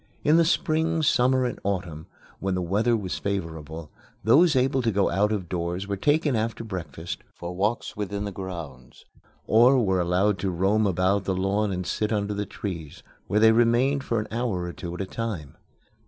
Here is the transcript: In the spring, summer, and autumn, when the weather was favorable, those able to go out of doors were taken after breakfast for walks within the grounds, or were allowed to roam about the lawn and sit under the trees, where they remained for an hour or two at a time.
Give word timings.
In 0.23 0.37
the 0.37 0.45
spring, 0.45 1.03
summer, 1.03 1.45
and 1.45 1.59
autumn, 1.63 2.07
when 2.39 2.55
the 2.55 2.61
weather 2.63 2.97
was 2.97 3.19
favorable, 3.19 3.91
those 4.23 4.55
able 4.55 4.81
to 4.81 4.89
go 4.89 5.11
out 5.11 5.31
of 5.31 5.47
doors 5.47 5.87
were 5.87 5.95
taken 5.95 6.35
after 6.35 6.63
breakfast 6.63 7.19
for 7.35 7.55
walks 7.55 7.95
within 7.95 8.23
the 8.25 8.31
grounds, 8.31 9.05
or 9.45 9.77
were 9.85 9.99
allowed 9.99 10.39
to 10.39 10.49
roam 10.49 10.87
about 10.87 11.25
the 11.25 11.35
lawn 11.35 11.71
and 11.71 11.85
sit 11.85 12.11
under 12.11 12.33
the 12.33 12.47
trees, 12.47 13.03
where 13.27 13.39
they 13.41 13.51
remained 13.51 14.03
for 14.03 14.19
an 14.19 14.27
hour 14.31 14.63
or 14.63 14.73
two 14.73 14.91
at 14.95 15.01
a 15.01 15.05
time. 15.05 15.55